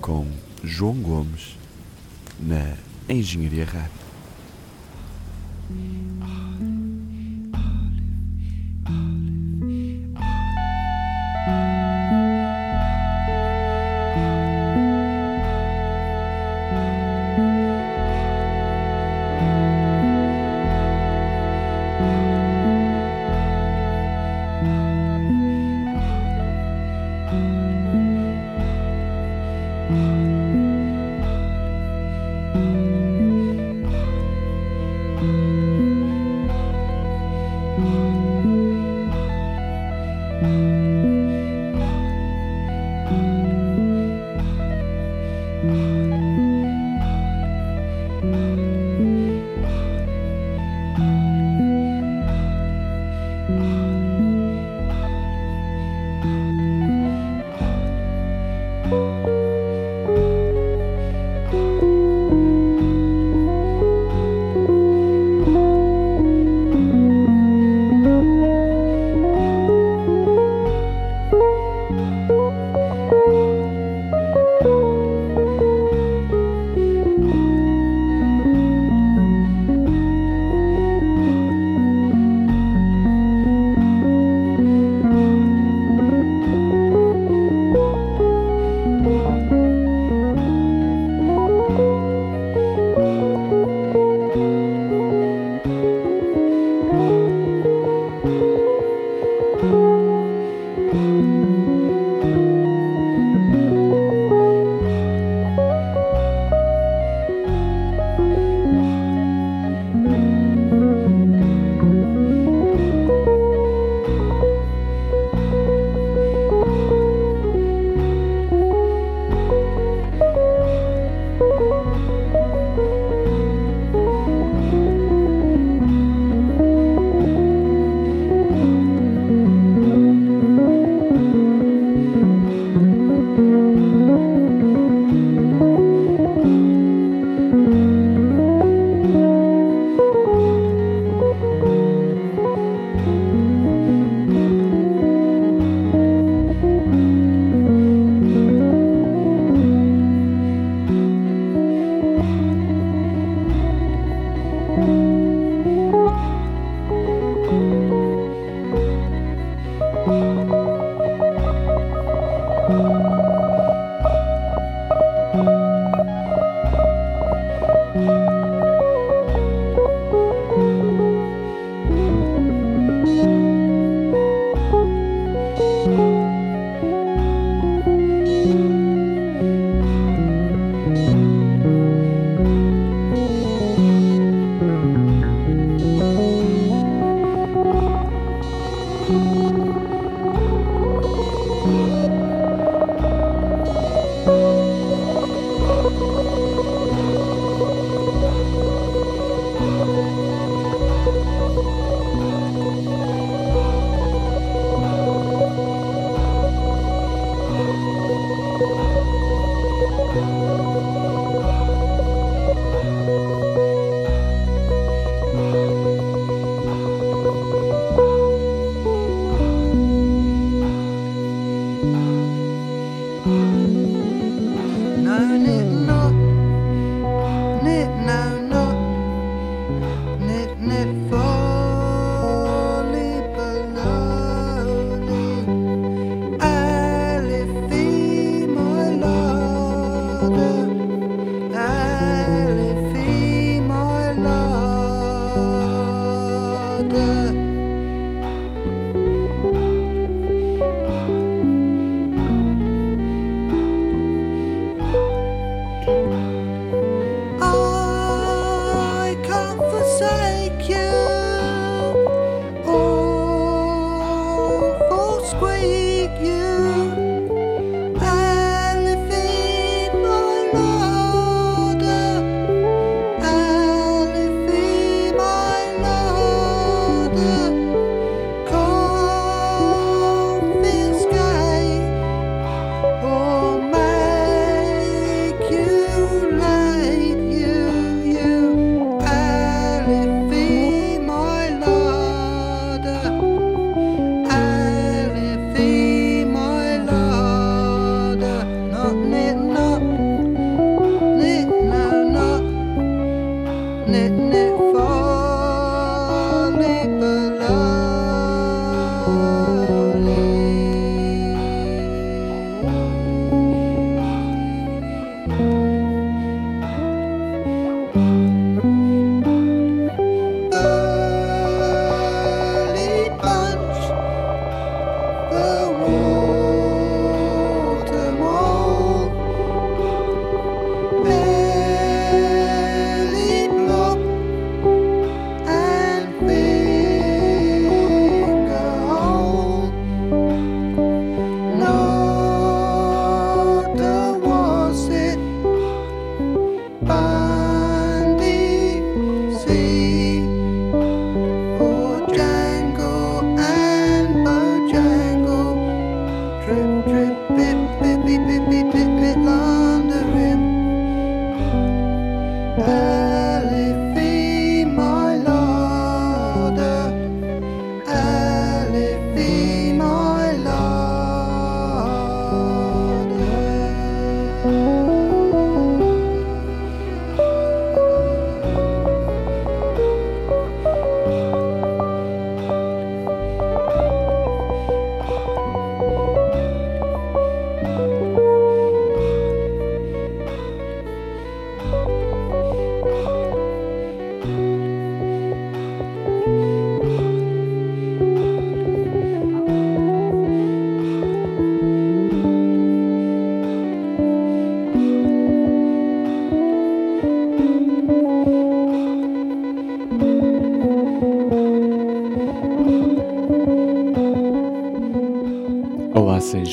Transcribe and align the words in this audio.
Com 0.00 0.26
João 0.62 0.94
Gomes, 0.94 1.56
na 2.40 2.76
Engenharia 3.08 3.64
Rádio. 3.66 4.04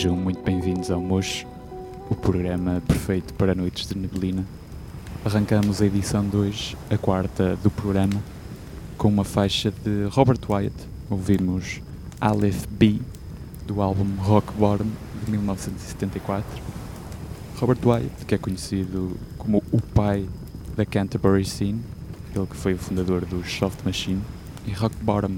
Sejam 0.01 0.15
muito 0.15 0.41
bem-vindos 0.41 0.89
ao 0.89 0.99
Mocho, 0.99 1.45
o 2.09 2.15
programa 2.15 2.81
perfeito 2.87 3.35
para 3.35 3.53
noites 3.53 3.87
de 3.87 3.95
neblina. 3.95 4.43
Arrancamos 5.23 5.79
a 5.79 5.85
edição 5.85 6.27
de 6.27 6.35
hoje, 6.35 6.75
a 6.89 6.97
quarta 6.97 7.55
do 7.57 7.69
programa, 7.69 8.19
com 8.97 9.09
uma 9.09 9.23
faixa 9.23 9.69
de 9.69 10.05
Robert 10.09 10.39
Wyatt. 10.49 10.75
Ouvimos 11.07 11.81
Aleph 12.19 12.65
B, 12.65 12.99
do 13.67 13.79
álbum 13.79 14.07
Rock 14.23 14.51
Bottom, 14.53 14.87
de 15.23 15.29
1974. 15.29 16.49
Robert 17.59 17.79
Wyatt, 17.85 18.25
que 18.25 18.33
é 18.33 18.39
conhecido 18.39 19.15
como 19.37 19.61
o 19.71 19.79
pai 19.79 20.27
da 20.75 20.83
Canterbury 20.83 21.45
Scene, 21.45 21.79
ele 22.35 22.47
que 22.47 22.57
foi 22.57 22.73
o 22.73 22.77
fundador 22.79 23.23
do 23.23 23.47
Soft 23.47 23.85
Machine, 23.85 24.23
e 24.65 24.71
Rock 24.71 24.95
Bottom, 25.03 25.37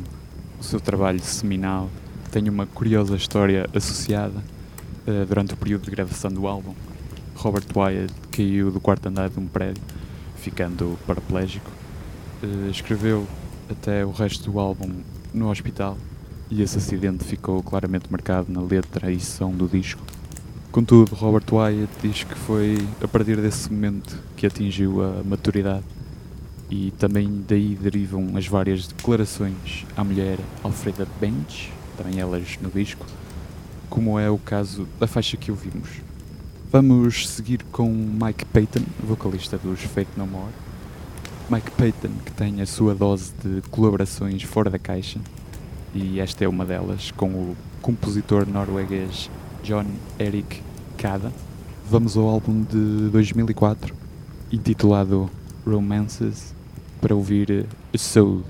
o 0.58 0.64
seu 0.64 0.80
trabalho 0.80 1.20
seminal, 1.20 1.90
tem 2.34 2.50
uma 2.50 2.66
curiosa 2.66 3.16
história 3.16 3.70
associada 3.76 4.44
uh, 5.08 5.24
durante 5.28 5.54
o 5.54 5.58
período 5.58 5.84
de 5.84 5.92
gravação 5.92 6.32
do 6.32 6.48
álbum. 6.48 6.74
Robert 7.36 7.66
Wyatt 7.76 8.12
caiu 8.32 8.72
do 8.72 8.80
quarto 8.80 9.08
andar 9.08 9.30
de 9.30 9.40
um 9.40 9.46
prédio, 9.46 9.84
ficando 10.38 10.98
paraplégico. 11.06 11.70
Uh, 12.42 12.72
escreveu 12.72 13.28
até 13.70 14.04
o 14.04 14.10
resto 14.10 14.50
do 14.50 14.60
álbum 14.60 14.90
no 15.32 15.52
hospital 15.52 15.96
e 16.50 16.64
esse 16.64 16.80
acidente 16.80 17.24
ficou 17.24 17.62
claramente 17.62 18.12
marcado 18.12 18.52
na 18.52 18.62
letra 18.62 19.12
e 19.12 19.20
som 19.20 19.52
do 19.52 19.68
disco. 19.68 20.02
Contudo, 20.72 21.14
Robert 21.14 21.46
Wyatt 21.52 21.94
diz 22.02 22.24
que 22.24 22.34
foi 22.34 22.80
a 23.00 23.08
partir 23.08 23.40
desse 23.40 23.72
momento 23.72 24.20
que 24.36 24.48
atingiu 24.48 25.04
a 25.04 25.24
maturidade 25.24 25.86
e 26.68 26.90
também 26.98 27.46
daí 27.48 27.78
derivam 27.80 28.36
as 28.36 28.48
várias 28.48 28.88
declarações 28.88 29.86
à 29.96 30.04
mulher 30.04 30.40
Alfreda 30.64 31.08
Bench, 31.22 31.72
também 31.98 32.20
elas 32.20 32.58
no 32.62 32.70
disco, 32.70 33.06
como 33.90 34.20
é 34.20 34.30
o 34.30 34.38
caso 34.38 34.88
da 35.00 35.08
faixa 35.08 35.38
que 35.38 35.52
ouvimos. 35.52 35.90
Vamos 36.72 37.30
seguir 37.30 37.64
com 37.72 37.88
Mike 37.88 38.46
Payton, 38.46 38.84
vocalista 39.04 39.58
dos 39.58 39.82
Fate 39.82 40.10
No 40.18 40.26
More. 40.26 40.52
Mike 41.50 41.72
Payton, 41.72 42.10
que 42.26 42.32
tem 42.32 42.62
a 42.62 42.66
sua 42.66 42.96
dose 42.96 43.32
de 43.44 43.62
colaborações 43.70 44.42
fora 44.44 44.70
da 44.70 44.80
caixa, 44.80 45.20
e 45.94 46.20
esta 46.20 46.44
é 46.44 46.48
uma 46.48 46.66
delas, 46.66 47.12
com 47.12 47.28
o 47.28 47.58
compositor 47.82 48.48
norueguês 48.48 49.30
John 49.64 49.86
Erik 50.18 50.62
Kada. 50.98 51.32
Vamos 51.88 52.18
ao 52.18 52.28
álbum 52.28 52.64
de 52.64 53.10
2004, 53.12 53.94
intitulado 54.52 55.30
Romances, 55.66 56.56
para 57.00 57.14
ouvir 57.14 57.68
Soul. 57.96 58.44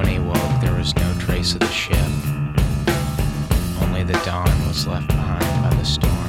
When 0.00 0.08
he 0.08 0.18
woke, 0.18 0.60
there 0.62 0.72
was 0.72 0.96
no 0.96 1.12
trace 1.18 1.52
of 1.52 1.60
the 1.60 1.68
ship. 1.68 1.94
Only 3.82 4.02
the 4.02 4.18
dawn 4.24 4.66
was 4.66 4.86
left 4.86 5.08
behind 5.08 5.62
by 5.62 5.76
the 5.76 5.84
storm. 5.84 6.19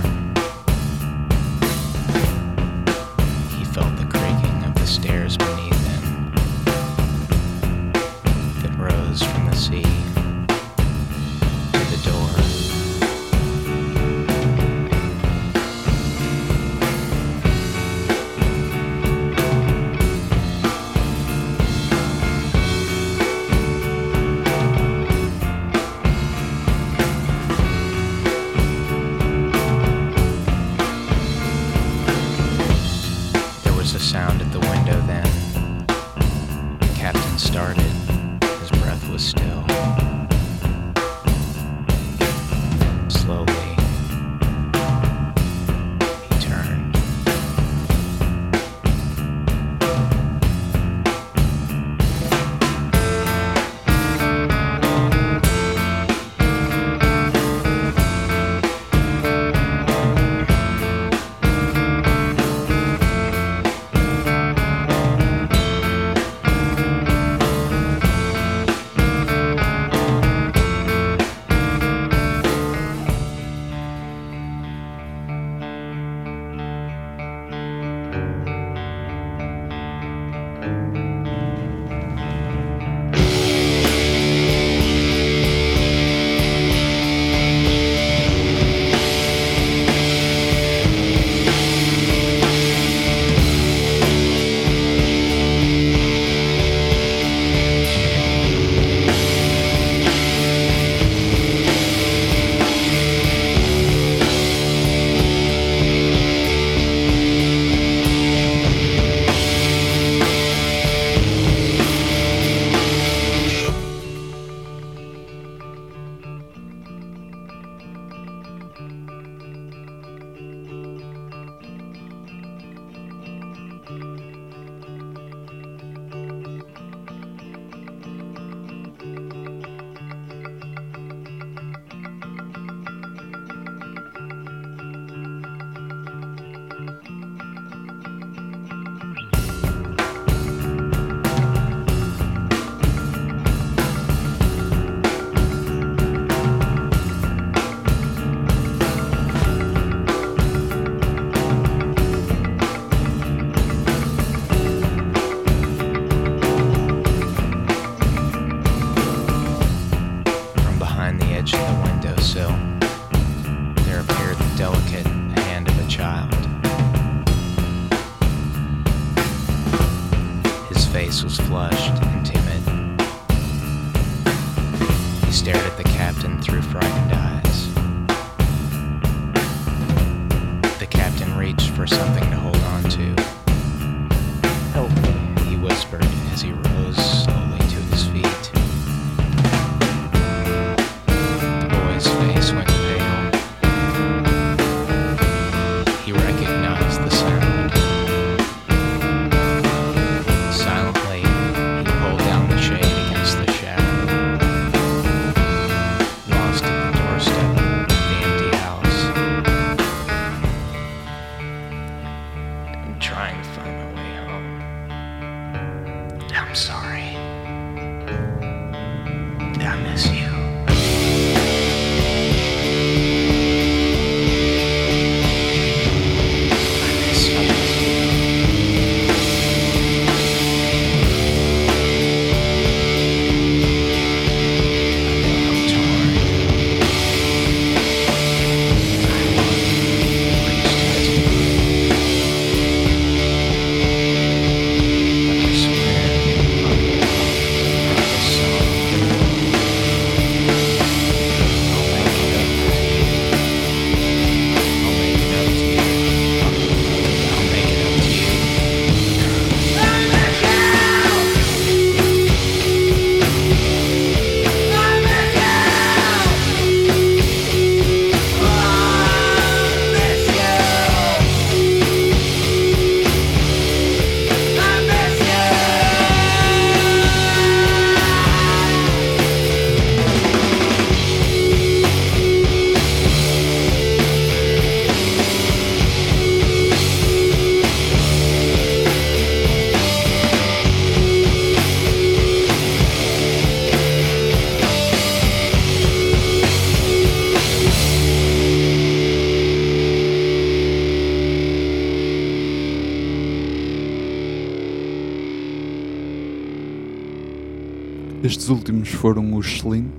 Estes 308.23 308.49
últimos 308.49 308.89
foram 308.89 309.33
os 309.33 309.47
Slint, 309.47 309.91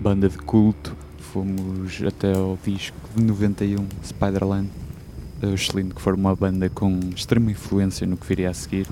banda 0.00 0.26
de 0.26 0.38
culto. 0.38 0.96
Fomos 1.18 2.02
até 2.02 2.34
ao 2.34 2.58
disco 2.64 2.96
de 3.14 3.22
91, 3.22 3.86
Spiderland. 4.02 4.70
Os 5.42 5.60
Slint 5.60 5.92
que 5.92 6.00
foram 6.00 6.16
uma 6.16 6.34
banda 6.34 6.70
com 6.70 6.98
extrema 7.14 7.50
influência 7.50 8.06
no 8.06 8.16
que 8.16 8.26
viria 8.26 8.48
a 8.48 8.54
seguir 8.54 8.86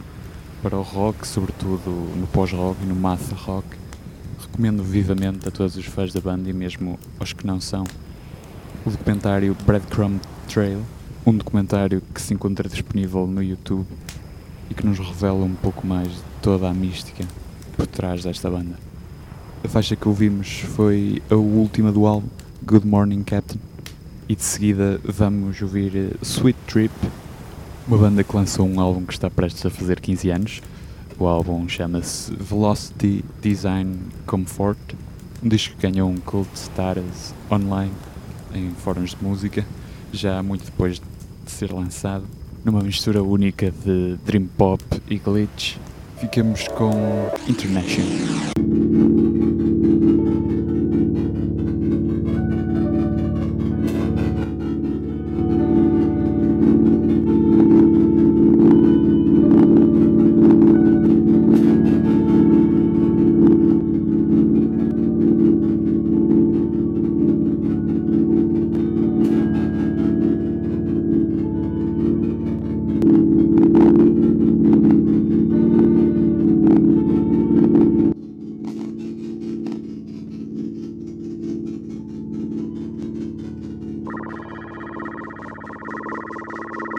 para 0.63 0.77
o 0.77 0.83
rock, 0.83 1.27
sobretudo 1.27 1.91
no 1.91 2.27
pós-rock 2.27 2.83
e 2.83 2.87
no 2.87 2.95
massa 2.95 3.35
rock. 3.35 3.67
Recomendo 4.39 4.83
vivamente 4.83 5.49
a 5.49 5.51
todos 5.51 5.75
os 5.77 5.87
fãs 5.87 6.13
da 6.13 6.21
banda 6.21 6.51
e 6.51 6.53
mesmo 6.53 6.99
aos 7.19 7.33
que 7.33 7.47
não 7.47 7.63
são 7.63 7.85
o 8.85 8.91
documentário 8.91 9.57
Breadcrumb 9.65 10.21
Trail, 10.47 10.83
um 11.25 11.35
documentário 11.35 12.03
que 12.15 12.21
se 12.21 12.35
encontra 12.35 12.69
disponível 12.69 13.27
no 13.27 13.43
YouTube 13.43 13.87
e 14.69 14.75
que 14.75 14.85
nos 14.85 14.99
revela 14.99 15.47
um 15.47 15.55
pouco 15.55 15.87
mais 15.87 16.09
de 16.09 16.23
toda 16.43 16.69
a 16.69 16.75
mística 16.75 17.25
por 17.81 17.87
trás 17.87 18.23
desta 18.23 18.51
banda. 18.51 18.79
A 19.65 19.69
faixa 19.69 19.97
que 19.97 20.07
ouvimos 20.07 20.61
foi 20.77 21.23
a 21.31 21.35
última 21.35 21.91
do 21.91 22.05
álbum, 22.05 22.29
Good 22.63 22.87
Morning 22.87 23.23
Captain, 23.23 23.59
e 24.29 24.37
de 24.37 24.43
seguida 24.43 25.01
vamos 25.03 25.63
ouvir 25.63 25.97
eh, 25.97 26.11
Sweet 26.23 26.59
Trip, 26.67 26.93
uma 27.89 27.97
banda 27.97 28.23
que 28.23 28.37
lançou 28.37 28.69
um 28.69 28.79
álbum 28.79 29.07
que 29.07 29.15
está 29.15 29.31
prestes 29.31 29.65
a 29.65 29.71
fazer 29.71 29.99
15 29.99 30.31
anos. 30.31 30.63
O 31.19 31.27
álbum 31.27 31.67
chama-se 31.71 32.31
Velocity 32.35 33.25
Design 33.41 33.97
Comfort, 34.27 34.79
um 35.43 35.49
disco 35.49 35.75
que 35.75 35.91
ganhou 35.91 36.11
um 36.11 36.19
cult 36.19 36.51
status 36.55 37.33
online 37.51 37.93
em 38.55 38.73
fóruns 38.73 39.15
de 39.15 39.25
música, 39.25 39.65
já 40.13 40.43
muito 40.43 40.67
depois 40.67 40.97
de 40.97 41.51
ser 41.51 41.73
lançado, 41.73 42.27
numa 42.63 42.83
mistura 42.83 43.23
única 43.23 43.71
de 43.71 44.19
dream 44.27 44.47
pop 44.59 44.85
e 45.09 45.17
glitch. 45.17 45.79
Ficamos 46.21 46.69
com 46.69 46.93
International. 47.49 49.10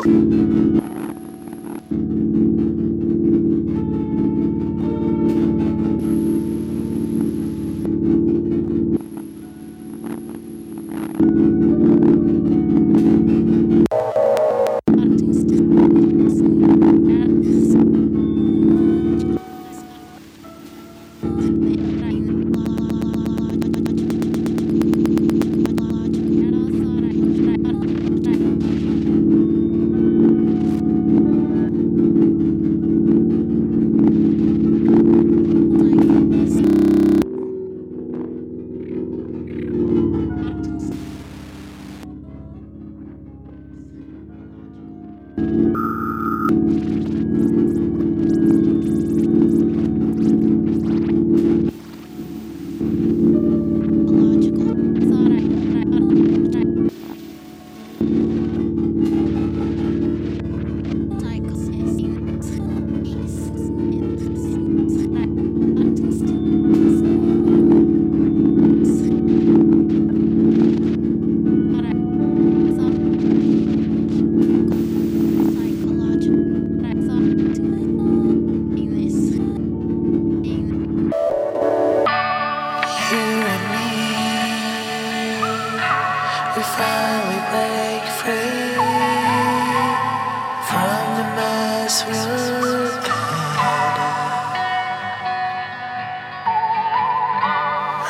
Música 0.03 0.80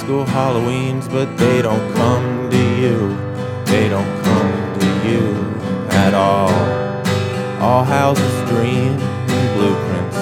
School 0.09 0.25
Halloweens, 0.25 1.07
but 1.11 1.37
they 1.37 1.61
don't 1.61 1.93
come 1.93 2.49
to 2.51 2.81
you. 2.81 3.15
They 3.67 3.91
don't 3.91 4.25
come 4.25 4.81
to 4.81 4.87
you 5.07 5.37
at 5.91 6.15
all. 6.15 6.49
All 7.61 7.85
houses 7.85 8.49
dream 8.49 8.95
in 9.37 9.47
blueprints. 9.55 10.17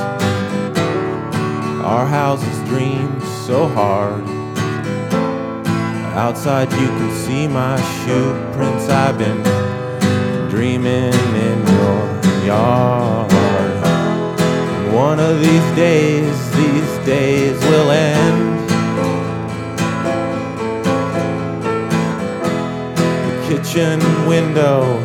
Our 1.85 2.05
houses 2.05 2.59
dream 2.69 3.21
so 3.47 3.69
hard. 3.69 4.25
Outside 6.17 6.73
you 6.73 6.89
can 6.99 7.13
see 7.25 7.47
my 7.47 7.77
shoe 7.99 8.35
prints. 8.55 8.89
I've 8.89 9.17
been 9.17 9.41
dreaming 10.51 11.15
in 11.49 11.59
your 11.79 12.45
yard. 12.45 13.31
One 14.93 15.21
of 15.21 15.39
these 15.39 15.77
days, 15.77 16.46
kitchen 23.77 24.27
window, 24.27 24.99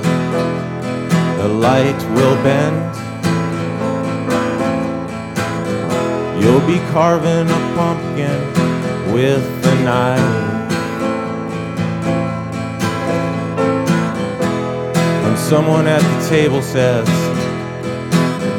the 1.36 1.48
light 1.50 2.02
will 2.16 2.42
bend. 2.42 2.78
You'll 6.42 6.66
be 6.66 6.80
carving 6.94 7.50
a 7.50 7.62
pumpkin 7.76 8.40
with 9.12 9.44
a 9.66 9.76
knife. 9.84 10.72
When 15.24 15.36
someone 15.36 15.86
at 15.86 16.02
the 16.02 16.30
table 16.30 16.62
says, 16.62 17.08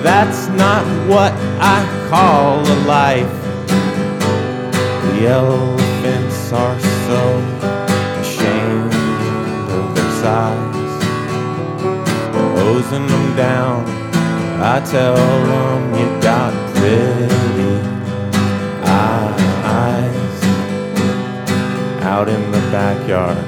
That's 0.02 0.48
not 0.48 0.84
what 1.08 1.32
I 1.58 1.78
call 2.10 2.60
a 2.60 2.78
life. 2.84 3.32
The 5.06 5.28
size. 10.22 11.02
Hosing 12.56 13.06
them 13.08 13.36
down, 13.36 13.78
I 14.74 14.76
tell 14.94 15.16
them 15.50 15.80
you 15.98 16.08
got 16.30 16.52
pretty 16.76 17.74
eyes. 18.84 20.38
Out 22.12 22.28
in 22.28 22.42
the 22.52 22.62
backyard, 22.78 23.44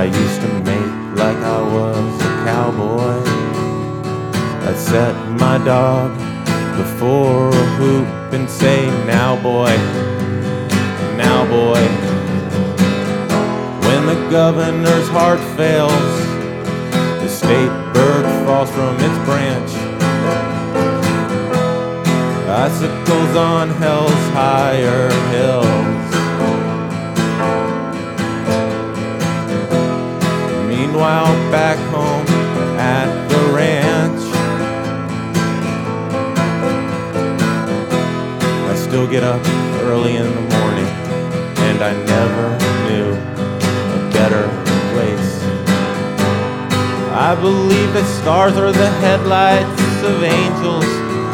I 0.00 0.04
used 0.22 0.40
to 0.44 0.50
make 0.68 0.92
like 1.22 1.40
I 1.58 1.60
was 1.76 2.14
a 2.30 2.32
cowboy. 2.48 3.18
I'd 4.68 4.78
set 4.78 5.14
my 5.44 5.58
dog 5.58 6.10
before 6.80 7.50
a 7.50 7.66
hoop 7.78 8.08
and 8.32 8.48
say, 8.48 8.86
Now, 9.04 9.30
boy, 9.42 9.76
now, 11.22 11.38
boy. 11.56 11.95
When 13.96 14.04
the 14.08 14.30
governor's 14.30 15.08
heart 15.08 15.40
fails, 15.56 15.90
the 17.22 17.28
state 17.28 17.70
bird 17.94 18.26
falls 18.44 18.70
from 18.70 18.94
its 18.96 19.18
branch. 19.24 19.70
Icicles 22.46 23.36
on 23.36 23.70
hell's 23.70 24.10
higher 24.36 25.08
hills. 25.32 25.66
Meanwhile, 30.68 31.32
back 31.50 31.78
home 31.88 32.26
at 32.78 33.08
the 33.30 33.54
ranch, 33.54 34.20
I 38.70 38.76
still 38.76 39.08
get 39.08 39.24
up 39.24 39.40
early 39.84 40.16
in 40.16 40.26
the 40.26 40.42
morning, 40.54 40.86
and 41.64 41.82
I 41.82 41.94
never 42.04 42.65
I 47.18 47.34
believe 47.34 47.94
that 47.94 48.04
stars 48.20 48.58
are 48.58 48.70
the 48.70 48.90
headlights 49.00 50.02
of 50.04 50.22
angels 50.22 50.84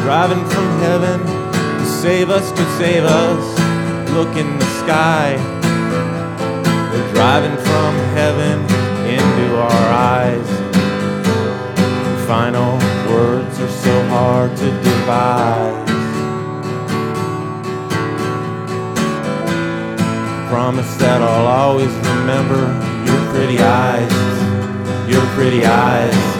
driving 0.01 0.39
from 0.47 0.79
heaven 0.79 1.19
to 1.19 1.85
save 1.85 2.29
us, 2.29 2.51
to 2.53 2.65
save 2.79 3.03
us. 3.03 3.43
Look 4.11 4.37
in 4.37 4.57
the 4.57 4.65
sky. 4.79 5.35
They're 6.89 7.13
driving 7.13 7.57
from 7.67 7.95
heaven 8.15 8.63
into 9.11 9.57
our 9.59 9.87
eyes. 9.91 10.47
Final 12.27 12.77
words 13.11 13.59
are 13.59 13.69
so 13.69 14.07
hard 14.07 14.55
to 14.55 14.71
devise. 14.83 15.89
Promise 20.49 20.95
that 20.95 21.21
I'll 21.21 21.47
always 21.47 21.93
remember 22.15 22.61
your 23.05 23.33
pretty 23.33 23.59
eyes, 23.59 24.42
your 25.13 25.25
pretty 25.35 25.63
eyes. 25.63 26.32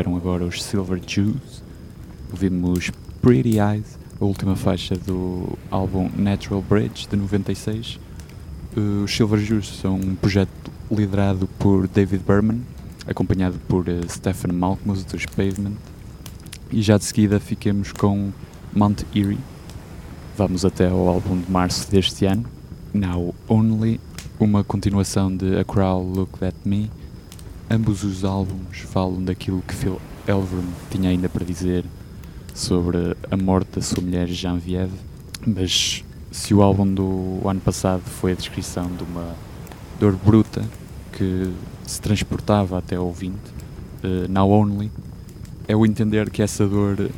Estiveram 0.00 0.16
agora 0.16 0.44
os 0.44 0.62
Silver 0.62 0.98
Jews, 1.06 1.62
ouvimos 2.30 2.90
Pretty 3.20 3.58
Eyes, 3.58 3.98
a 4.18 4.24
última 4.24 4.56
faixa 4.56 4.96
do 4.96 5.58
álbum 5.70 6.10
Natural 6.16 6.62
Bridge 6.62 7.06
de 7.06 7.16
96. 7.16 8.00
Uh, 8.74 9.04
Os 9.04 9.14
Silver 9.14 9.38
Jews 9.40 9.68
são 9.78 9.96
um 9.96 10.14
projeto 10.14 10.50
liderado 10.90 11.46
por 11.58 11.86
David 11.86 12.22
Berman, 12.26 12.62
acompanhado 13.06 13.58
por 13.68 13.88
uh, 13.88 14.08
Stephen 14.08 14.52
Malkmus 14.52 15.04
dos 15.04 15.26
Pavement. 15.26 15.74
E 16.70 16.80
já 16.80 16.96
de 16.96 17.04
seguida 17.04 17.38
fiquemos 17.38 17.92
com 17.92 18.30
Mount 18.72 19.02
Erie. 19.14 19.38
Vamos 20.34 20.64
até 20.64 20.88
ao 20.88 21.08
álbum 21.08 21.38
de 21.38 21.50
março 21.50 21.90
deste 21.90 22.24
ano, 22.24 22.46
Now 22.94 23.34
Only, 23.46 24.00
uma 24.38 24.64
continuação 24.64 25.34
de 25.34 25.58
A 25.58 25.64
Crowd 25.64 26.16
Looked 26.16 26.42
At 26.42 26.54
Me. 26.64 26.90
Ambos 27.72 28.02
os 28.02 28.24
álbuns 28.24 28.80
falam 28.80 29.22
daquilo 29.22 29.62
que 29.62 29.72
Phil 29.72 30.00
Elverum 30.26 30.66
tinha 30.90 31.08
ainda 31.08 31.28
para 31.28 31.44
dizer 31.44 31.84
sobre 32.52 33.16
a 33.30 33.36
morte 33.36 33.76
da 33.76 33.80
sua 33.80 34.02
mulher 34.02 34.26
Genevieve, 34.26 34.96
mas 35.46 36.02
se 36.32 36.52
o 36.52 36.62
álbum 36.62 36.84
do 36.92 37.40
ano 37.44 37.60
passado 37.60 38.02
foi 38.02 38.32
a 38.32 38.34
descrição 38.34 38.90
de 38.96 39.04
uma 39.04 39.36
dor 40.00 40.16
bruta 40.16 40.64
que 41.12 41.52
se 41.86 42.00
transportava 42.00 42.76
até 42.76 42.96
ao 42.96 43.06
ouvinte, 43.06 43.38
uh, 44.02 44.28
Now 44.28 44.50
Only, 44.50 44.90
é 45.68 45.76
o 45.76 45.86
entender 45.86 46.28
que 46.28 46.42
essa 46.42 46.66
dor 46.66 47.08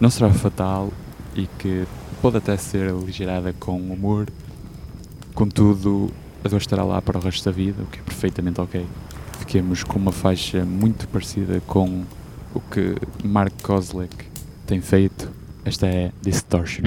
não 0.00 0.10
será 0.10 0.30
fatal 0.30 0.92
e 1.36 1.46
que 1.60 1.86
pode 2.20 2.38
até 2.38 2.56
ser 2.56 2.88
aligerada 2.88 3.52
com 3.52 3.76
humor, 3.78 4.26
contudo, 5.32 6.10
a 6.44 6.48
dor 6.48 6.60
estará 6.60 6.82
lá 6.82 7.00
para 7.00 7.18
o 7.18 7.20
resto 7.20 7.44
da 7.44 7.52
vida, 7.52 7.84
o 7.84 7.86
que 7.86 8.00
é 8.00 8.02
perfeitamente 8.02 8.60
ok. 8.60 8.84
Fiquemos 9.52 9.84
com 9.84 9.98
uma 9.98 10.12
faixa 10.12 10.64
muito 10.64 11.06
parecida 11.08 11.60
com 11.66 12.04
o 12.54 12.60
que 12.60 12.94
Mark 13.22 13.52
Kozlek 13.62 14.16
tem 14.66 14.80
feito. 14.80 15.30
Esta 15.62 15.86
é 15.86 16.10
Distortion. 16.22 16.84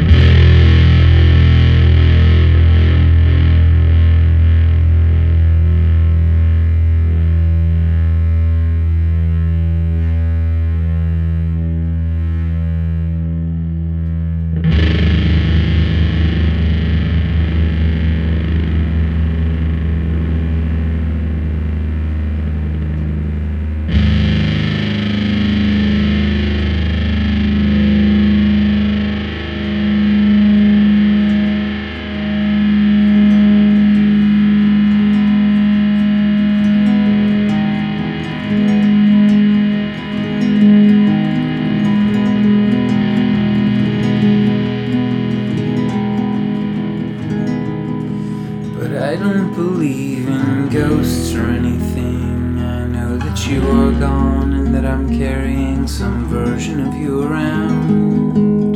You 53.48 53.62
are 53.62 53.92
gone 54.00 54.54
and 54.54 54.74
that 54.74 54.86
I'm 54.86 55.08
carrying 55.08 55.88
some 55.88 56.26
version 56.26 56.80
of 56.80 56.96
you 56.96 57.22
around. 57.22 58.76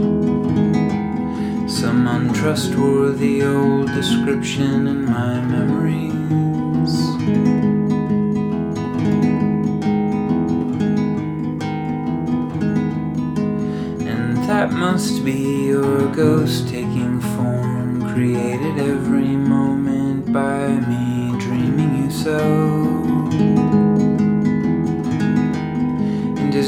Some 1.67 2.07
untrustworthy 2.07 3.41
old 3.43 3.88
description 3.88 4.86
in 4.88 5.05
my 5.05 5.41
memories. 5.41 6.95
And 14.05 14.38
that 14.47 14.72
must 14.72 15.26
be 15.26 15.67
your 15.67 16.13
ghost 16.13 16.67
taking 16.67 17.20
form, 17.20 18.13
created 18.13 18.78
every 18.78 19.36
moment 19.36 20.32
by 20.32 20.67
me 20.67 21.39
dreaming 21.39 22.03
you 22.03 22.11
so. 22.11 22.99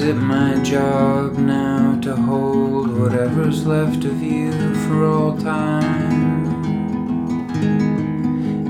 Is 0.02 0.08
it 0.08 0.16
my 0.16 0.60
job 0.64 1.38
now 1.38 1.96
to 2.02 2.16
hold 2.16 2.98
whatever's 2.98 3.68
left 3.68 4.04
of 4.04 4.20
you 4.20 4.52
for 4.88 5.06
all 5.06 5.38
time? 5.38 6.48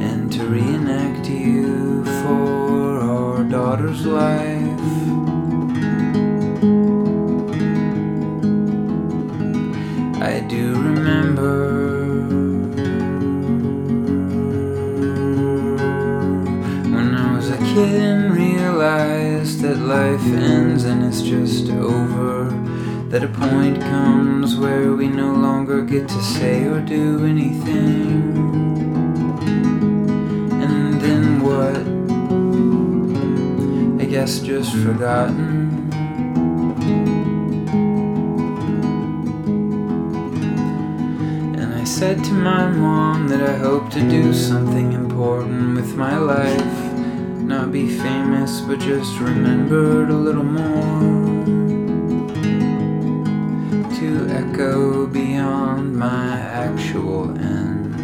And 0.02 0.30
to 0.34 0.44
reenact 0.46 1.30
you 1.30 2.04
for 2.04 3.00
our 3.00 3.44
daughter's 3.46 4.06
life? 4.06 4.61
Life 19.92 20.26
ends 20.28 20.86
and 20.86 21.04
it's 21.04 21.22
just 21.22 21.70
over. 21.70 22.50
That 23.10 23.26
a 23.26 23.28
point 23.28 23.82
comes 23.82 24.56
where 24.56 24.94
we 24.94 25.08
no 25.10 25.34
longer 25.34 25.82
get 25.82 26.08
to 26.08 26.22
say 26.24 26.64
or 26.64 26.80
do 26.80 27.26
anything. 27.26 28.08
And 30.64 31.02
then 31.06 31.26
what? 31.48 31.84
I 34.02 34.06
guess 34.06 34.40
just 34.40 34.74
forgotten. 34.74 35.92
And 41.62 41.74
I 41.74 41.84
said 41.84 42.24
to 42.24 42.32
my 42.32 42.70
mom 42.70 43.28
that 43.28 43.44
I 43.44 43.58
hope 43.58 43.90
to 43.90 44.00
do 44.10 44.34
something 44.34 44.94
important 44.94 45.76
with 45.76 45.98
my 45.98 46.18
life. 46.18 46.91
Be 47.82 47.98
famous, 47.98 48.62
but 48.62 48.80
just 48.80 49.18
remembered 49.18 50.12
a 50.12 50.16
little 50.16 50.44
more. 50.44 51.02
To 53.98 54.28
echo 54.30 55.08
beyond 55.08 55.98
my 55.98 56.38
actual 56.38 57.32
end. 57.40 57.96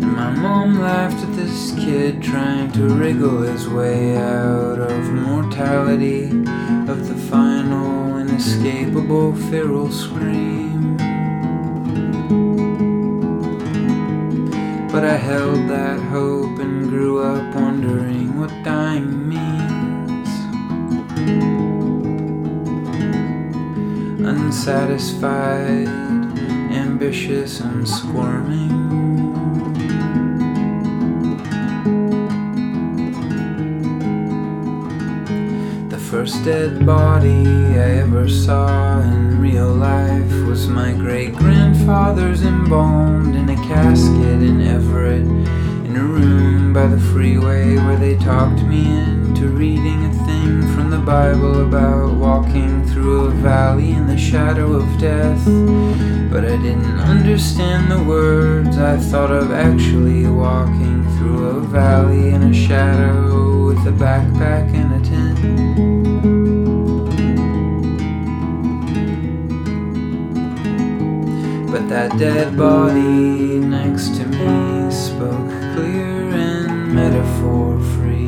And 0.00 0.12
my 0.12 0.30
mom 0.30 0.78
laughed 0.78 1.20
at 1.24 1.34
this 1.34 1.72
kid 1.72 2.22
trying 2.22 2.70
to 2.74 2.82
wriggle 2.82 3.42
his 3.42 3.68
way 3.68 4.16
out 4.16 4.78
of 4.78 5.12
mortality, 5.12 6.26
of 6.88 7.08
the 7.08 7.16
final 7.28 8.16
inescapable 8.18 9.34
feral 9.50 9.90
scream. 9.90 10.63
But 14.94 15.02
I 15.02 15.16
held 15.16 15.68
that 15.70 15.98
hope 15.98 16.60
and 16.60 16.88
grew 16.88 17.20
up 17.20 17.52
wondering 17.56 18.38
what 18.38 18.52
dying 18.62 19.28
means. 19.28 20.28
Unsatisfied, 24.24 25.88
ambitious, 26.70 27.58
and 27.58 27.88
squirming. 27.88 28.83
First 36.24 36.42
dead 36.42 36.86
body 36.86 37.46
I 37.46 37.98
ever 38.00 38.26
saw 38.30 38.98
in 39.02 39.38
real 39.42 39.68
life 39.68 40.32
was 40.46 40.66
my 40.66 40.94
great 40.94 41.34
grandfather's 41.34 42.42
embalmed 42.42 43.36
in 43.36 43.50
a 43.50 43.56
casket 43.56 44.40
in 44.42 44.62
Everett, 44.62 45.26
in 45.86 45.94
a 45.94 46.02
room 46.02 46.72
by 46.72 46.86
the 46.86 46.98
freeway 46.98 47.76
where 47.76 47.98
they 47.98 48.16
talked 48.16 48.62
me 48.62 48.86
into 48.86 49.48
reading 49.48 50.06
a 50.06 50.12
thing 50.24 50.62
from 50.74 50.88
the 50.88 51.04
Bible 51.04 51.66
about 51.68 52.14
walking 52.14 52.86
through 52.86 53.26
a 53.26 53.30
valley 53.30 53.90
in 53.90 54.06
the 54.06 54.16
shadow 54.16 54.72
of 54.72 54.98
death. 54.98 55.44
But 56.32 56.46
I 56.46 56.56
didn't 56.56 57.00
understand 57.00 57.92
the 57.92 58.02
words 58.02 58.78
I 58.78 58.96
thought 58.96 59.30
of 59.30 59.52
actually 59.52 60.26
walking 60.26 61.04
through 61.18 61.48
a 61.48 61.60
valley 61.60 62.30
in 62.30 62.44
a 62.44 62.54
shadow 62.54 63.66
with 63.66 63.86
a 63.86 63.92
backpack 63.92 64.72
But 71.84 71.90
that 71.90 72.18
dead 72.18 72.56
body 72.56 73.58
next 73.58 74.16
to 74.16 74.24
me 74.24 74.90
spoke 74.90 75.50
clear 75.74 76.30
and 76.32 76.94
metaphor 76.94 77.78
free. 77.78 78.26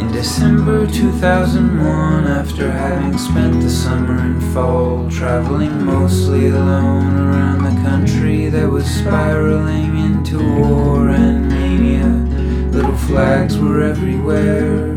In 0.00 0.12
December 0.12 0.86
2001, 0.86 2.24
after 2.28 2.70
having 2.70 3.18
spent 3.18 3.60
the 3.60 3.70
summer 3.70 4.18
and 4.20 4.40
fall 4.54 5.10
traveling 5.10 5.84
mostly 5.84 6.46
alone 6.50 7.18
around 7.18 7.64
the 7.64 7.82
country 7.82 8.48
that 8.48 8.70
was 8.70 8.86
spiraling 8.86 9.98
into 9.98 10.38
war 10.38 11.08
and 11.08 11.48
mania, 11.48 12.06
little 12.70 12.96
flags 12.96 13.58
were 13.58 13.82
everywhere. 13.82 14.91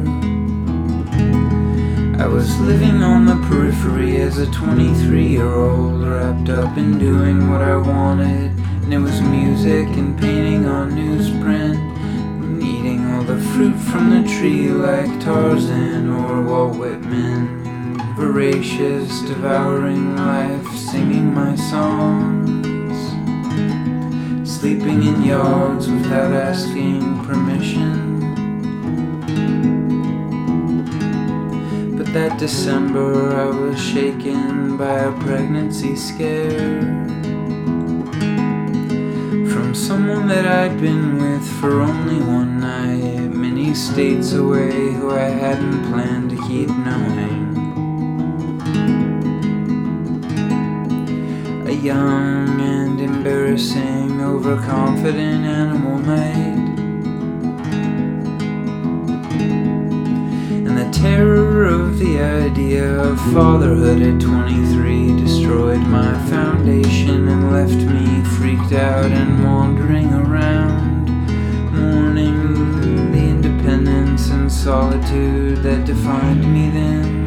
Living 2.65 3.03
on 3.03 3.27
the 3.27 3.35
periphery 3.47 4.17
as 4.17 4.39
a 4.39 4.51
23 4.51 5.27
year 5.27 5.53
old, 5.53 6.01
wrapped 6.03 6.49
up 6.49 6.75
in 6.79 6.97
doing 6.97 7.51
what 7.51 7.61
I 7.61 7.77
wanted. 7.77 8.51
And 8.81 8.91
it 8.91 8.97
was 8.97 9.21
music 9.21 9.87
and 9.89 10.19
painting 10.19 10.65
on 10.65 10.93
newsprint, 10.93 11.77
and 11.77 12.63
eating 12.63 13.05
all 13.11 13.21
the 13.21 13.39
fruit 13.39 13.75
from 13.75 14.09
the 14.09 14.27
tree 14.27 14.69
like 14.69 15.11
Tarzan 15.19 16.09
or 16.09 16.41
Walt 16.41 16.75
Whitman. 16.75 17.99
Voracious, 18.15 19.21
devouring 19.21 20.15
life, 20.15 20.67
singing 20.75 21.31
my 21.35 21.55
songs. 21.55 22.65
Sleeping 24.49 25.03
in 25.03 25.21
yards 25.21 25.87
without 25.87 26.33
asking 26.33 27.25
permission. 27.25 28.04
That 32.15 32.39
December 32.39 33.35
I 33.35 33.47
was 33.47 33.77
shaken 33.77 34.77
by 34.77 34.99
a 34.99 35.11
pregnancy 35.19 35.97
scare. 35.97 36.79
From 39.51 39.75
someone 39.75 40.25
that 40.29 40.45
I'd 40.47 40.79
been 40.79 41.17
with 41.17 41.45
for 41.59 41.81
only 41.81 42.21
one 42.25 42.61
night, 42.61 43.35
many 43.35 43.73
states 43.73 44.31
away, 44.31 44.93
who 44.93 45.11
I 45.11 45.27
hadn't 45.27 45.91
planned 45.91 46.29
to 46.29 46.37
keep 46.47 46.69
knowing. 46.69 47.57
A 51.67 51.73
young 51.73 52.61
and 52.61 53.01
embarrassing, 53.01 54.21
overconfident 54.21 55.43
animal 55.43 55.99
night. 55.99 56.64
Terror 60.95 61.65
of 61.65 61.99
the 61.99 62.21
idea 62.21 62.87
of 63.01 63.19
fatherhood 63.33 64.01
at 64.01 64.21
23 64.21 65.19
destroyed 65.19 65.81
my 65.81 66.13
foundation 66.29 67.27
and 67.27 67.51
left 67.51 67.73
me 67.73 68.23
freaked 68.37 68.71
out 68.71 69.11
and 69.11 69.43
wandering 69.43 70.13
around, 70.13 71.09
mourning 71.73 73.11
the 73.11 73.17
independence 73.17 74.29
and 74.29 74.49
solitude 74.49 75.57
that 75.57 75.85
defined 75.85 76.45
me 76.53 76.69
then. 76.69 77.25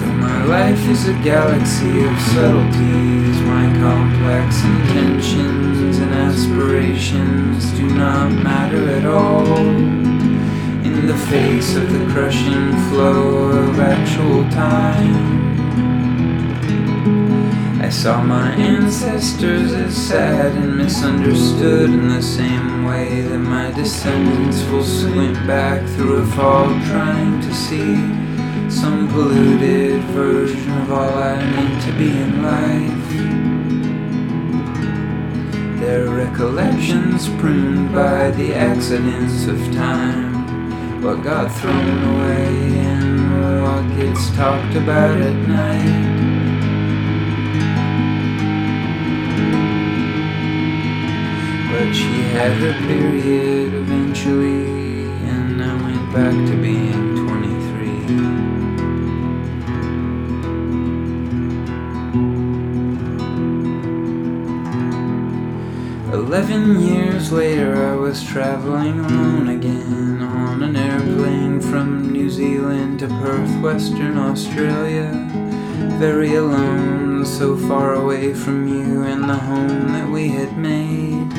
Though 0.00 0.18
my 0.28 0.44
life 0.46 0.84
is 0.88 1.06
a 1.06 1.14
galaxy 1.22 2.04
of 2.04 2.18
subtleties, 2.32 3.40
my 3.42 3.66
complex 3.78 4.64
intentions 4.64 5.53
aspirations 6.14 7.70
do 7.72 7.88
not 7.90 8.30
matter 8.30 8.88
at 8.90 9.04
all 9.04 9.46
in 10.88 11.06
the 11.06 11.16
face 11.28 11.74
of 11.76 11.92
the 11.92 12.06
crushing 12.12 12.72
flow 12.88 13.48
of 13.48 13.80
actual 13.80 14.42
time. 14.50 15.44
I 17.82 17.90
saw 17.90 18.22
my 18.22 18.52
ancestors 18.52 19.72
as 19.72 19.94
sad 19.94 20.52
and 20.52 20.76
misunderstood 20.76 21.90
in 21.90 22.08
the 22.08 22.22
same 22.22 22.84
way 22.84 23.20
that 23.20 23.38
my 23.38 23.72
descendants 23.72 24.62
will 24.70 24.82
squint 24.84 25.36
back 25.46 25.86
through 25.90 26.22
a 26.22 26.26
fog 26.28 26.70
trying 26.86 27.40
to 27.42 27.52
see 27.52 27.96
some 28.70 29.08
polluted 29.08 30.02
version 30.12 30.72
of 30.82 30.92
all 30.92 31.18
I 31.18 31.36
mean 31.44 31.80
to 31.82 31.92
be 31.98 32.10
in 32.10 32.42
life. 32.42 33.53
Their 35.80 36.08
recollections 36.08 37.28
pruned 37.40 37.92
by 37.92 38.30
the 38.30 38.54
accidents 38.54 39.46
of 39.46 39.58
time 39.74 40.34
what 41.02 41.22
got 41.22 41.52
thrown 41.60 42.14
away 42.14 42.78
and 42.78 43.62
what 43.62 43.96
gets 43.98 44.30
talked 44.30 44.74
about 44.74 45.20
at 45.20 45.36
night. 45.46 46.14
But 51.70 51.92
she 51.92 52.22
had 52.32 52.52
her 52.52 52.72
period 52.86 53.74
eventually, 53.74 55.04
and 55.28 55.62
I 55.62 55.74
went 55.82 56.12
back 56.14 56.32
to 56.32 56.56
being 56.56 57.26
23. 57.26 58.43
Eleven 66.26 66.80
years 66.80 67.30
later, 67.30 67.76
I 67.76 67.94
was 67.94 68.24
traveling 68.24 68.98
alone 68.98 69.48
again 69.48 70.22
on 70.22 70.62
an 70.62 70.74
airplane 70.74 71.60
from 71.60 72.10
New 72.10 72.30
Zealand 72.30 73.00
to 73.00 73.08
Perth, 73.08 73.60
Western 73.60 74.16
Australia. 74.16 75.12
Very 75.98 76.34
alone, 76.36 77.26
so 77.26 77.58
far 77.58 77.92
away 77.92 78.32
from 78.32 78.66
you 78.66 79.02
and 79.02 79.28
the 79.28 79.34
home 79.34 79.88
that 79.88 80.08
we 80.08 80.28
had 80.28 80.56
made. 80.56 81.30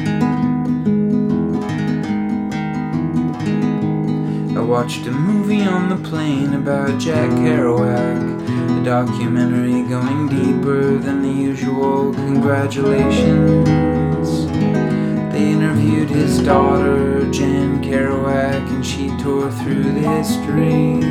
I 4.56 4.62
watched 4.62 5.08
a 5.08 5.12
movie 5.12 5.64
on 5.64 5.90
the 5.90 6.08
plane 6.08 6.54
about 6.54 7.00
Jack 7.00 7.32
Kerouac, 7.32 8.80
a 8.80 8.86
documentary 8.86 9.82
going 9.90 10.30
deeper 10.30 11.00
than 11.00 11.24
the 11.24 11.34
usual 11.34 12.14
congratulations. 12.14 13.95
Interviewed 15.66 16.12
his 16.12 16.44
daughter, 16.44 17.28
Jan 17.32 17.84
Kerouac, 17.84 18.70
and 18.70 18.86
she 18.86 19.08
tore 19.18 19.50
through 19.50 19.82
the 19.82 20.08
history. 20.16 21.02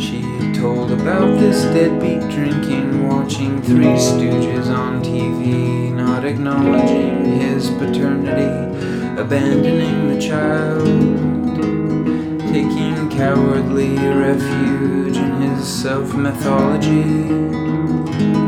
She 0.00 0.20
told 0.52 0.90
about 0.90 1.38
this 1.38 1.62
deadbeat 1.62 2.28
drinking, 2.28 3.06
watching 3.06 3.62
Three 3.62 3.94
Stooges 3.94 4.66
on 4.66 5.00
TV, 5.00 5.92
not 5.92 6.24
acknowledging 6.24 7.24
his 7.38 7.70
paternity, 7.70 8.50
abandoning 9.16 10.12
the 10.12 10.20
child, 10.20 10.86
taking 12.52 13.08
cowardly 13.16 13.96
refuge 13.96 15.18
in 15.18 15.40
his 15.40 15.64
self 15.64 16.14
mythology. 16.14 18.45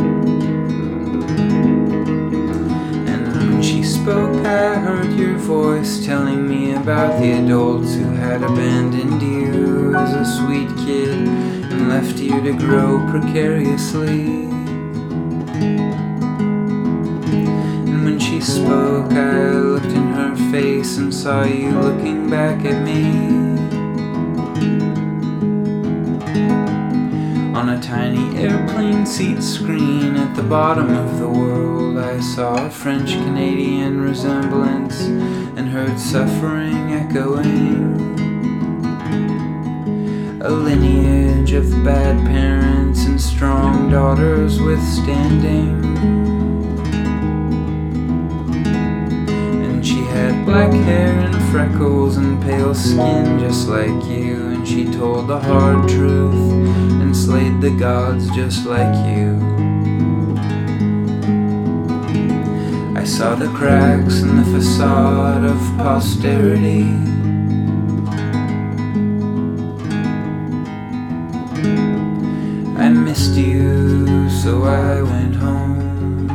Spoke, 4.08 4.46
I 4.46 4.78
heard 4.78 5.12
your 5.18 5.36
voice 5.36 6.02
telling 6.06 6.48
me 6.48 6.72
about 6.72 7.20
the 7.20 7.32
adults 7.32 7.94
who 7.94 8.04
had 8.04 8.42
abandoned 8.42 9.20
you 9.20 9.94
as 9.94 10.14
a 10.14 10.24
sweet 10.24 10.68
kid 10.86 11.10
and 11.10 11.90
left 11.90 12.18
you 12.18 12.40
to 12.40 12.54
grow 12.54 13.06
precariously. 13.10 14.48
And 17.90 18.02
when 18.02 18.18
she 18.18 18.40
spoke, 18.40 19.12
I 19.12 19.50
looked 19.50 19.92
in 20.00 20.08
her 20.14 20.34
face 20.50 20.96
and 20.96 21.12
saw 21.12 21.44
you 21.44 21.68
looking 21.78 22.30
back 22.30 22.64
at 22.64 22.82
me. 22.82 23.04
On 27.54 27.68
a 27.68 27.82
tiny 27.82 28.38
airplane 28.38 29.04
seat 29.04 29.42
screen 29.42 30.16
at 30.16 30.34
the 30.34 30.44
bottom 30.44 30.88
of 30.96 31.18
the 31.18 31.28
world, 31.28 31.77
I 31.98 32.20
saw 32.20 32.66
a 32.66 32.70
French 32.70 33.10
Canadian 33.10 34.00
resemblance 34.00 35.00
and 35.00 35.68
heard 35.68 35.98
suffering 35.98 36.92
echoing. 36.92 38.00
A 40.40 40.48
lineage 40.48 41.52
of 41.52 41.68
bad 41.84 42.24
parents 42.24 43.04
and 43.04 43.20
strong 43.20 43.90
daughters 43.90 44.60
withstanding. 44.60 45.84
And 49.64 49.84
she 49.84 50.02
had 50.04 50.44
black 50.44 50.72
hair 50.72 51.18
and 51.18 51.50
freckles 51.50 52.16
and 52.16 52.40
pale 52.42 52.74
skin 52.74 53.40
just 53.40 53.66
like 53.66 54.04
you, 54.04 54.46
and 54.48 54.66
she 54.66 54.84
told 54.84 55.26
the 55.26 55.40
hard 55.40 55.88
truth 55.88 56.52
and 57.02 57.16
slayed 57.16 57.60
the 57.60 57.70
gods 57.70 58.30
just 58.30 58.66
like 58.66 58.94
you. 59.08 59.67
Saw 63.08 63.34
the 63.34 63.48
cracks 63.48 64.20
in 64.20 64.36
the 64.36 64.44
facade 64.44 65.42
of 65.42 65.58
posterity. 65.78 66.82
I 72.76 72.90
missed 72.90 73.34
you, 73.34 74.28
so 74.28 74.64
I 74.64 75.00
went 75.00 75.34
home. 75.36 76.28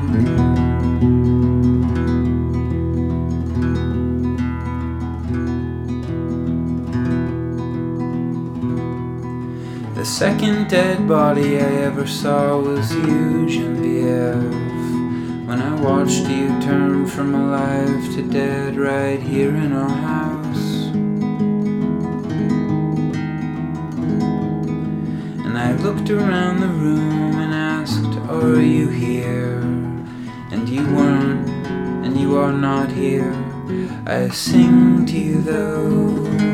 The 9.93 10.05
second 10.05 10.69
dead 10.69 11.07
body 11.07 11.57
I 11.59 11.71
ever 11.87 12.07
saw 12.07 12.59
was 12.59 12.91
you, 12.95 13.45
Genevieve. 13.47 14.62
Watched 15.83 16.29
you 16.29 16.47
turn 16.61 17.05
from 17.07 17.35
alive 17.35 18.15
to 18.15 18.21
dead 18.21 18.77
right 18.77 19.21
here 19.21 19.53
in 19.53 19.73
our 19.73 19.89
house. 19.89 20.87
And 25.45 25.57
I 25.57 25.73
looked 25.73 26.09
around 26.09 26.61
the 26.61 26.69
room 26.69 27.37
and 27.37 27.53
asked, 27.53 28.17
Are 28.29 28.61
you 28.61 28.87
here? 28.87 29.59
And 30.53 30.69
you 30.69 30.83
weren't, 30.95 31.49
and 32.05 32.17
you 32.17 32.37
are 32.37 32.53
not 32.53 32.89
here. 32.89 33.35
I 34.07 34.29
sing 34.29 35.05
to 35.05 35.19
you 35.19 35.41
though. 35.41 36.52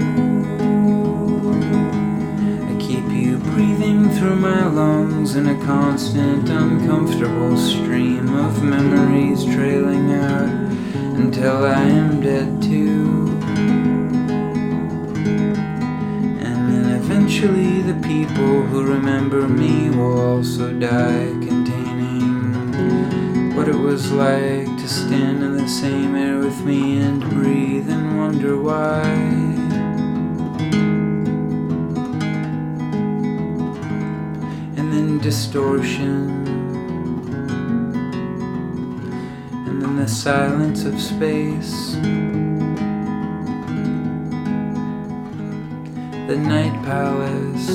breathing 3.60 4.10
through 4.12 4.38
my 4.38 4.66
lungs 4.68 5.36
in 5.36 5.48
a 5.48 5.66
constant, 5.66 6.48
uncomfortable 6.48 7.58
stream 7.58 8.34
of 8.34 8.64
memories 8.64 9.44
trailing 9.44 10.14
out 10.14 10.48
until 11.20 11.66
I 11.66 11.82
am 11.82 12.22
dead 12.22 12.62
too. 12.62 13.28
And 16.48 16.72
then 16.72 16.86
eventually 17.02 17.82
the 17.82 18.00
people 18.08 18.64
who 18.64 18.86
remember 18.86 19.46
me 19.46 19.90
will 19.90 20.22
also 20.22 20.72
die, 20.72 21.28
containing 21.46 22.54
what 23.58 23.68
it 23.68 23.76
was 23.76 24.10
like 24.14 24.68
to 24.68 24.88
stand 24.88 25.44
in 25.44 25.58
the 25.58 25.68
same 25.68 26.16
air 26.16 26.38
with 26.38 26.64
me 26.64 27.02
and 27.02 27.22
breathe 27.30 27.90
and 27.90 28.18
wonder 28.18 28.58
why. 28.58 29.49
distortion. 35.22 36.48
And 39.68 39.82
then 39.82 39.98
the 39.98 40.08
silence 40.08 40.86
of 40.86 41.00
space. 41.00 41.96
The 46.28 46.38
night 46.38 46.74
palace. 46.84 47.68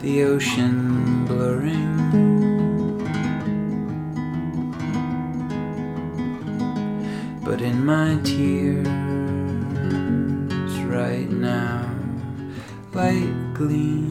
The 0.00 0.22
ocean 0.22 1.24
blurring. 1.26 1.94
But 7.44 7.60
in 7.60 7.84
my 7.84 8.18
tears 8.22 8.86
right 10.84 11.30
now, 11.30 11.90
light 12.92 13.54
gleams. 13.54 14.03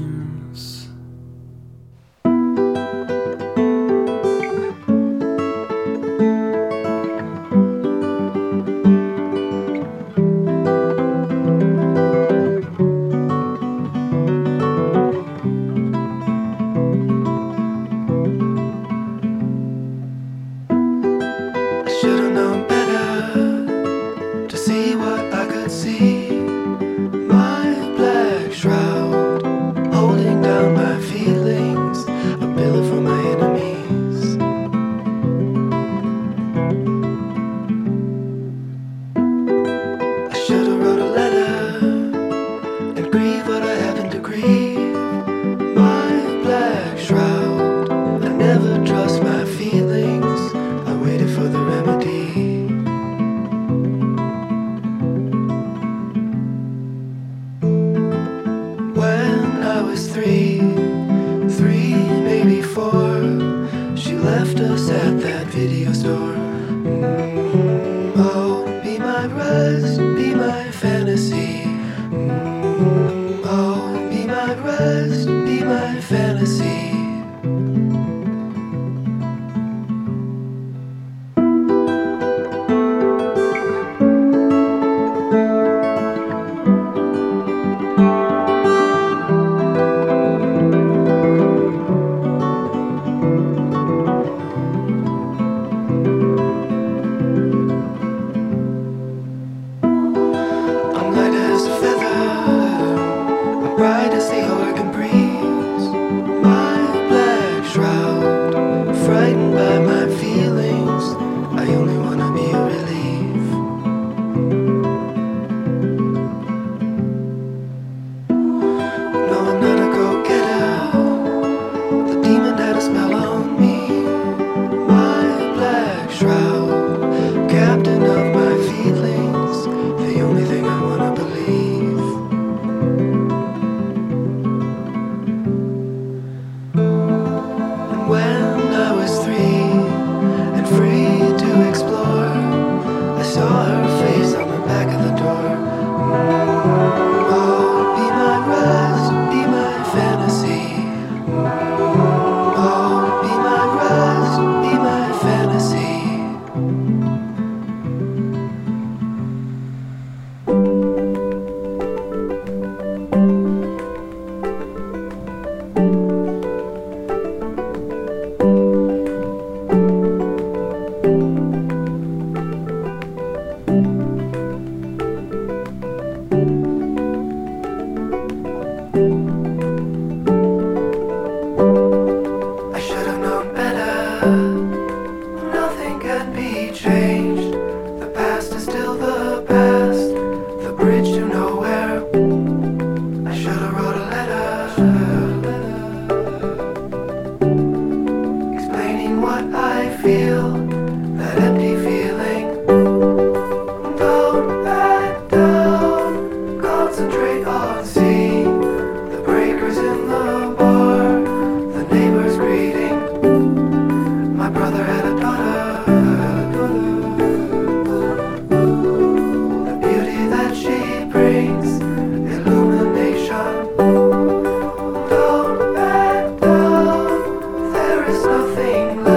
nothing 228.24 229.13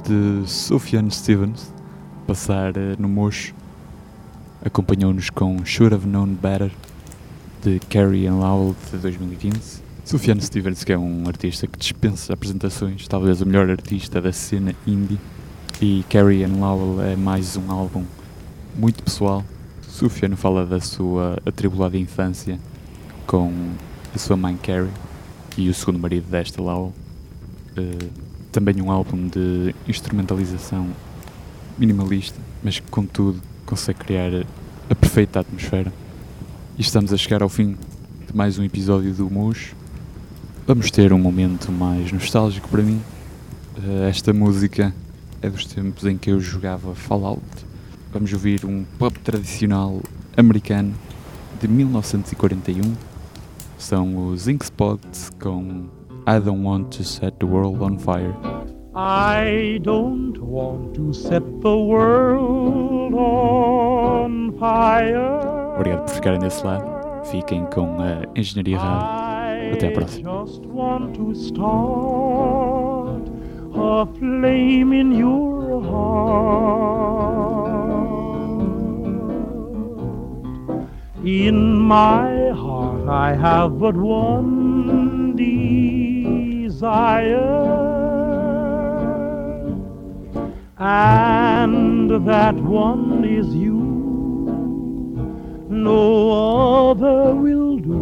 de 0.00 0.42
Sufjan 0.46 1.08
Stevens 1.10 1.72
passar 2.26 2.76
eh, 2.76 2.96
no 2.98 3.08
Mocho. 3.08 3.54
Acompanhou-nos 4.64 5.30
com 5.30 5.64
Should 5.64 5.94
Have 5.94 6.06
Known 6.06 6.34
Better, 6.34 6.72
de 7.62 7.78
Carrie 7.88 8.26
and 8.26 8.36
Lowell, 8.38 8.74
de 8.90 8.98
2015. 8.98 9.82
Sufjan 10.04 10.40
Stevens, 10.40 10.82
que 10.84 10.92
é 10.92 10.98
um 10.98 11.26
artista 11.26 11.66
que 11.66 11.78
dispensa 11.78 12.32
apresentações, 12.32 13.06
talvez 13.06 13.40
o 13.40 13.46
melhor 13.46 13.70
artista 13.70 14.20
da 14.20 14.32
cena 14.32 14.74
indie. 14.86 15.18
E 15.80 16.04
Carrie 16.08 16.44
and 16.44 16.56
Lowell 16.58 17.02
é 17.02 17.16
mais 17.16 17.56
um 17.56 17.70
álbum 17.70 18.04
muito 18.76 19.02
pessoal. 19.02 19.44
Sufjan 19.88 20.34
fala 20.36 20.66
da 20.66 20.80
sua 20.80 21.38
atribulada 21.46 21.96
infância 21.96 22.58
com 23.26 23.52
a 24.14 24.18
sua 24.18 24.36
mãe 24.36 24.56
Carrie 24.56 24.90
e 25.56 25.68
o 25.68 25.74
segundo 25.74 25.98
marido 25.98 26.28
desta, 26.30 26.60
Lowell. 26.60 26.92
Uh, 27.76 28.25
também 28.52 28.80
um 28.80 28.90
álbum 28.90 29.28
de 29.28 29.74
instrumentalização 29.86 30.88
minimalista, 31.78 32.38
mas 32.62 32.78
que 32.78 32.90
contudo 32.90 33.40
consegue 33.64 33.98
criar 34.00 34.30
a 34.88 34.94
perfeita 34.94 35.40
atmosfera. 35.40 35.92
E 36.78 36.80
estamos 36.80 37.12
a 37.12 37.16
chegar 37.16 37.42
ao 37.42 37.48
fim 37.48 37.76
de 38.26 38.36
mais 38.36 38.58
um 38.58 38.64
episódio 38.64 39.12
do 39.12 39.30
Mus. 39.30 39.74
Vamos 40.66 40.90
ter 40.90 41.12
um 41.12 41.18
momento 41.18 41.70
mais 41.70 42.10
nostálgico 42.12 42.68
para 42.68 42.82
mim. 42.82 43.00
Uh, 43.78 44.04
esta 44.08 44.32
música 44.32 44.94
é 45.42 45.50
dos 45.50 45.64
tempos 45.66 46.04
em 46.04 46.16
que 46.16 46.30
eu 46.30 46.40
jogava 46.40 46.94
Fallout. 46.94 47.42
Vamos 48.12 48.32
ouvir 48.32 48.64
um 48.64 48.84
pop 48.98 49.18
tradicional 49.20 50.00
americano 50.36 50.94
de 51.60 51.68
1941. 51.68 52.94
São 53.78 54.28
os 54.28 54.48
Ink 54.48 54.64
Spots 54.64 55.30
com 55.38 55.86
I 56.28 56.40
Don't 56.40 56.64
Want 56.64 56.92
to 56.94 57.04
Set 57.04 57.38
the 57.38 57.46
World 57.46 57.80
on 57.82 57.98
Fire. 57.98 58.34
I 58.96 59.78
don't 59.82 60.36
want 60.40 60.96
to 60.96 61.12
set 61.12 61.42
the 61.60 61.76
world 61.76 63.14
on 63.14 64.58
fire. 64.58 65.76
Obrigado 65.76 66.06
por 66.06 66.14
ficarem 66.14 66.38
desse 66.40 66.64
lado. 66.64 67.26
Fiquem 67.26 67.62
eh, 67.62 67.66
com 67.66 67.98
a 68.00 68.22
Engenharia 68.34 68.78
Rádio. 68.78 69.74
Até 69.74 69.88
à 69.88 69.92
próxima. 69.92 70.30
just 70.30 70.64
want 70.66 71.14
to 71.14 71.34
start 71.34 73.22
a 73.74 74.06
flame 74.18 74.94
in 74.94 75.12
your 75.12 75.82
heart. 75.82 77.06
In 81.22 81.76
my 81.86 82.50
heart, 82.50 83.06
I 83.08 83.34
have 83.34 83.78
but 83.78 83.94
one 83.94 84.65
desire, 86.86 87.66
and 90.78 92.10
that 92.28 92.54
one 92.54 93.24
is 93.24 93.48
you. 93.54 93.74
No 95.68 96.90
other 96.90 97.34
will 97.34 97.78
do. 97.78 97.94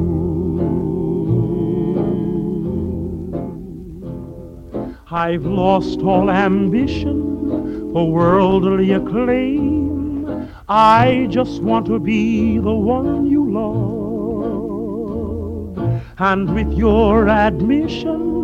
I've 5.10 5.46
lost 5.46 6.00
all 6.00 6.30
ambition 6.30 7.90
for 7.94 8.10
worldly 8.12 8.92
acclaim. 8.92 10.46
I 10.68 11.26
just 11.30 11.62
want 11.62 11.86
to 11.86 11.98
be 11.98 12.58
the 12.58 12.74
one 12.74 13.24
you 13.30 13.50
love. 13.50 14.04
And 16.18 16.54
with 16.54 16.70
your 16.72 17.28
admission 17.28 18.43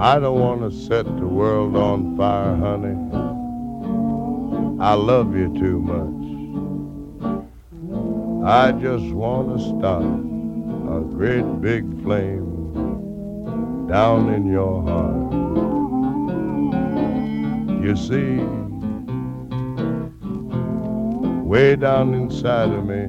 I 0.00 0.20
don't 0.20 0.38
want 0.38 0.60
to 0.60 0.70
set 0.70 1.06
the 1.06 1.26
world 1.26 1.74
on 1.74 2.16
fire, 2.16 2.54
honey. 2.54 2.94
I 4.80 4.94
love 4.94 5.36
you 5.36 5.52
too 5.58 5.80
much. 5.80 6.14
I 8.46 8.70
just 8.70 9.06
want 9.06 9.58
to 9.58 9.64
start 9.76 10.04
a 10.04 11.00
great 11.00 11.42
big 11.60 11.82
flame 12.04 13.88
down 13.88 14.32
in 14.32 14.46
your 14.46 14.84
heart. 14.84 15.32
You 17.82 17.96
see, 17.96 18.38
way 21.42 21.74
down 21.74 22.14
inside 22.14 22.70
of 22.70 22.86
me, 22.86 23.08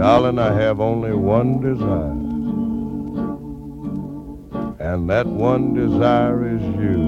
darling, 0.00 0.38
I 0.38 0.52
have 0.52 0.80
only 0.80 1.12
one 1.12 1.60
desire. 1.60 2.21
And 4.92 5.08
that 5.08 5.26
one 5.26 5.72
desire 5.72 6.46
is 6.54 6.60
you. 6.60 7.00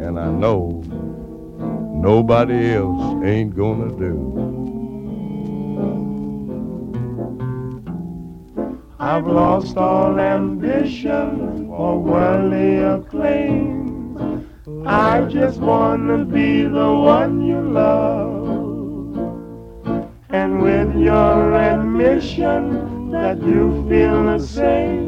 And 0.00 0.18
I 0.18 0.30
know 0.30 0.82
nobody 1.92 2.72
else 2.72 3.22
ain't 3.22 3.54
gonna 3.54 3.90
do. 4.06 4.16
I've 8.98 9.26
lost 9.26 9.76
all 9.76 10.18
ambition 10.18 11.66
for 11.68 11.98
worldly 11.98 12.78
acclaim. 12.78 14.48
I 14.86 15.20
just 15.28 15.60
wanna 15.60 16.24
be 16.24 16.62
the 16.62 16.92
one 16.94 17.42
you 17.44 17.60
love. 17.60 18.48
And 20.30 20.62
with 20.62 20.96
your 20.96 21.54
admission 21.54 23.10
that 23.10 23.36
you 23.42 23.86
feel 23.86 24.24
the 24.24 24.38
same, 24.38 25.07